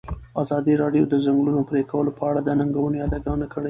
[0.41, 3.59] ازادي راډیو د د ځنګلونو پرېکول په اړه د ننګونو یادونه کړې.